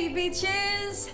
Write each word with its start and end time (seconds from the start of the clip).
Hey 0.00 0.12
bitches! 0.12 1.08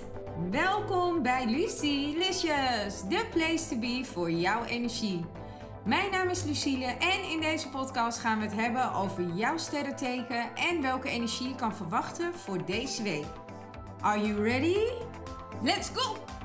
Welkom 0.50 1.23
bij 1.23 1.46
Lucy 1.46 2.15
Licious, 2.17 3.02
de 3.09 3.27
place 3.31 3.69
to 3.69 3.78
be 3.78 4.01
voor 4.04 4.30
jouw 4.30 4.64
energie. 4.64 5.25
Mijn 5.85 6.11
naam 6.11 6.29
is 6.29 6.45
Lucille 6.45 6.85
en 6.85 7.30
in 7.30 7.41
deze 7.41 7.69
podcast 7.69 8.19
gaan 8.19 8.38
we 8.38 8.45
het 8.45 8.54
hebben 8.54 8.93
over 8.93 9.25
jouw 9.35 9.57
sterrenteken 9.57 10.54
en 10.54 10.83
welke 10.83 11.09
energie 11.09 11.49
je 11.49 11.54
kan 11.54 11.77
verwachten 11.77 12.35
voor 12.35 12.64
deze 12.64 13.03
week. 13.03 13.27
Are 14.00 14.21
you 14.21 14.43
ready? 14.43 14.79
Let's 15.62 15.91
go! 15.95 16.36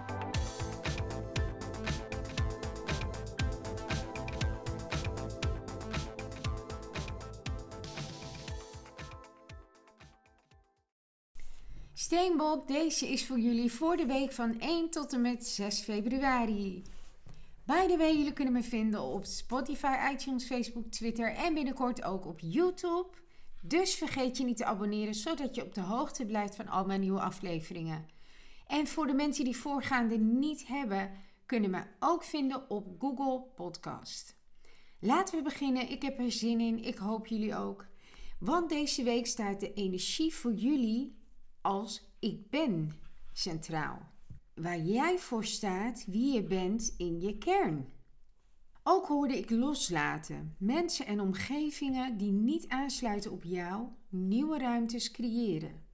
Steenbok, 12.01 12.67
deze 12.67 13.09
is 13.09 13.25
voor 13.25 13.39
jullie 13.39 13.71
voor 13.71 13.97
de 13.97 14.05
week 14.05 14.31
van 14.31 14.59
1 14.59 14.89
tot 14.89 15.13
en 15.13 15.21
met 15.21 15.47
6 15.47 15.79
februari. 15.79 16.83
By 17.65 17.87
the 17.87 17.97
way, 17.97 18.15
jullie 18.17 18.33
kunnen 18.33 18.53
me 18.53 18.63
vinden 18.63 19.01
op 19.01 19.25
Spotify, 19.25 20.11
iTunes, 20.13 20.45
Facebook, 20.45 20.91
Twitter 20.91 21.33
en 21.33 21.53
binnenkort 21.53 22.03
ook 22.03 22.25
op 22.25 22.39
YouTube. 22.39 23.07
Dus 23.61 23.95
vergeet 23.95 24.37
je 24.37 24.43
niet 24.43 24.57
te 24.57 24.65
abonneren, 24.65 25.15
zodat 25.15 25.55
je 25.55 25.63
op 25.63 25.73
de 25.73 25.81
hoogte 25.81 26.25
blijft 26.25 26.55
van 26.55 26.67
al 26.67 26.85
mijn 26.85 26.99
nieuwe 26.99 27.19
afleveringen. 27.19 28.05
En 28.67 28.87
voor 28.87 29.07
de 29.07 29.13
mensen 29.13 29.43
die 29.43 29.57
voorgaande 29.57 30.17
niet 30.17 30.67
hebben, 30.67 31.11
kunnen 31.45 31.69
me 31.69 31.83
ook 31.99 32.23
vinden 32.23 32.69
op 32.69 32.87
Google 32.99 33.43
Podcast. 33.55 34.35
Laten 34.99 35.37
we 35.37 35.43
beginnen. 35.43 35.89
Ik 35.89 36.01
heb 36.01 36.19
er 36.19 36.31
zin 36.31 36.59
in. 36.59 36.83
Ik 36.83 36.97
hoop 36.97 37.27
jullie 37.27 37.55
ook. 37.55 37.85
Want 38.39 38.69
deze 38.69 39.03
week 39.03 39.27
staat 39.27 39.59
de 39.59 39.73
energie 39.73 40.33
voor 40.33 40.53
jullie 40.53 41.19
als 41.61 42.15
ik 42.19 42.49
ben 42.49 42.91
centraal. 43.33 44.09
Waar 44.53 44.79
jij 44.79 45.17
voor 45.17 45.45
staat, 45.45 46.05
wie 46.07 46.33
je 46.33 46.43
bent 46.43 46.93
in 46.97 47.19
je 47.19 47.37
kern. 47.37 47.89
Ook 48.83 49.07
hoorde 49.07 49.37
ik 49.37 49.49
loslaten, 49.49 50.55
mensen 50.59 51.05
en 51.05 51.19
omgevingen 51.19 52.17
die 52.17 52.31
niet 52.31 52.67
aansluiten 52.67 53.31
op 53.31 53.43
jou, 53.43 53.87
nieuwe 54.09 54.57
ruimtes 54.57 55.11
creëren. 55.11 55.89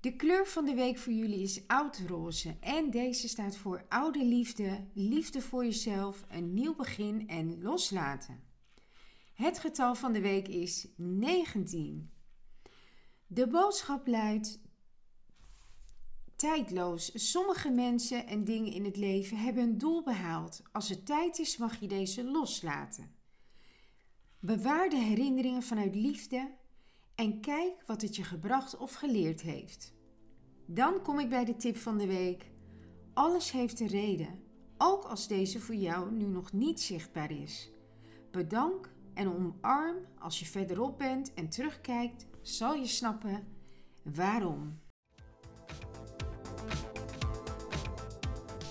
De 0.00 0.16
kleur 0.16 0.46
van 0.46 0.64
de 0.64 0.74
week 0.74 0.98
voor 0.98 1.12
jullie 1.12 1.42
is 1.42 1.66
oudroze 1.66 2.56
en 2.60 2.90
deze 2.90 3.28
staat 3.28 3.56
voor 3.56 3.84
oude 3.88 4.24
liefde, 4.24 4.86
liefde 4.94 5.40
voor 5.40 5.64
jezelf, 5.64 6.24
een 6.28 6.54
nieuw 6.54 6.74
begin 6.74 7.28
en 7.28 7.62
loslaten. 7.62 8.42
Het 9.34 9.58
getal 9.58 9.94
van 9.94 10.12
de 10.12 10.20
week 10.20 10.48
is 10.48 10.88
19. 10.96 12.10
De 13.34 13.46
boodschap 13.46 14.06
luidt: 14.06 14.60
tijdloos. 16.36 17.30
Sommige 17.30 17.70
mensen 17.70 18.26
en 18.26 18.44
dingen 18.44 18.72
in 18.72 18.84
het 18.84 18.96
leven 18.96 19.36
hebben 19.36 19.62
een 19.62 19.78
doel 19.78 20.02
behaald. 20.02 20.62
Als 20.72 20.88
het 20.88 21.06
tijd 21.06 21.38
is, 21.38 21.56
mag 21.56 21.80
je 21.80 21.88
deze 21.88 22.24
loslaten. 22.24 23.14
Bewaar 24.38 24.88
de 24.88 24.96
herinneringen 24.96 25.62
vanuit 25.62 25.94
liefde 25.94 26.50
en 27.14 27.40
kijk 27.40 27.82
wat 27.86 28.02
het 28.02 28.16
je 28.16 28.24
gebracht 28.24 28.76
of 28.76 28.94
geleerd 28.94 29.40
heeft. 29.40 29.94
Dan 30.66 31.02
kom 31.02 31.18
ik 31.18 31.28
bij 31.28 31.44
de 31.44 31.56
tip 31.56 31.76
van 31.76 31.98
de 31.98 32.06
week. 32.06 32.50
Alles 33.14 33.50
heeft 33.50 33.80
een 33.80 33.86
reden, 33.86 34.42
ook 34.78 35.04
als 35.04 35.28
deze 35.28 35.60
voor 35.60 35.74
jou 35.74 36.12
nu 36.12 36.26
nog 36.26 36.52
niet 36.52 36.80
zichtbaar 36.80 37.30
is. 37.30 37.70
Bedank 38.30 38.92
en 39.14 39.28
omarm 39.34 39.96
als 40.18 40.38
je 40.38 40.46
verderop 40.46 40.98
bent 40.98 41.34
en 41.34 41.48
terugkijkt, 41.48 42.26
zal 42.42 42.74
je 42.74 42.86
snappen 42.86 43.46
waarom. 44.02 44.80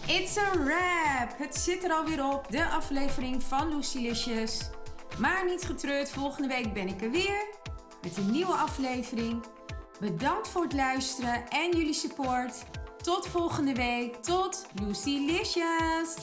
It's 0.07 0.37
a 0.37 0.51
wrap! 0.51 1.37
Het 1.37 1.55
zit 1.55 1.83
er 1.83 1.91
alweer 1.91 2.25
op, 2.25 2.49
de 2.49 2.65
aflevering 2.65 3.43
van 3.43 3.75
Lucilicious. 3.75 4.69
Maar 5.19 5.45
niet 5.45 5.63
getreurd, 5.63 6.09
volgende 6.09 6.47
week 6.47 6.73
ben 6.73 6.87
ik 6.87 7.01
er 7.01 7.11
weer 7.11 7.45
met 8.01 8.17
een 8.17 8.31
nieuwe 8.31 8.53
aflevering. 8.53 9.43
Bedankt 9.99 10.47
voor 10.47 10.63
het 10.63 10.73
luisteren 10.73 11.49
en 11.49 11.71
jullie 11.77 11.93
support. 11.93 12.63
Tot 13.01 13.27
volgende 13.27 13.73
week. 13.73 14.15
Tot 14.15 14.65
Lucilicious! 14.81 16.15